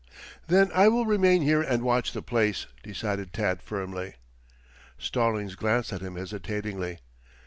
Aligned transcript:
"Then 0.47 0.71
I 0.73 0.87
will 0.87 1.05
remain 1.05 1.43
here 1.43 1.61
and 1.61 1.83
watch 1.83 2.11
the 2.11 2.23
place," 2.23 2.65
decided 2.81 3.33
Tad 3.33 3.61
firmly. 3.61 4.15
Stallings 4.97 5.53
glanced 5.53 5.93
at 5.93 6.01
him 6.01 6.15
hesitatingly. 6.15 6.97